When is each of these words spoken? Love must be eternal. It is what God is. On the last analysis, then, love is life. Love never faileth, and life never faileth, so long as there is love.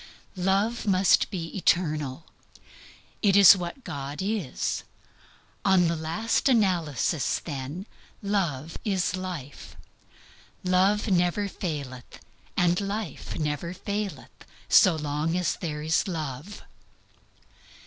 Love 0.35 0.87
must 0.87 1.29
be 1.29 1.55
eternal. 1.55 2.25
It 3.21 3.35
is 3.35 3.55
what 3.55 3.83
God 3.83 4.19
is. 4.19 4.83
On 5.63 5.87
the 5.87 5.95
last 5.95 6.49
analysis, 6.49 7.37
then, 7.37 7.85
love 8.23 8.79
is 8.83 9.15
life. 9.15 9.75
Love 10.63 11.07
never 11.09 11.47
faileth, 11.47 12.19
and 12.57 12.81
life 12.81 13.37
never 13.37 13.75
faileth, 13.75 14.31
so 14.67 14.95
long 14.95 15.37
as 15.37 15.57
there 15.57 15.83
is 15.83 16.07
love. 16.07 16.63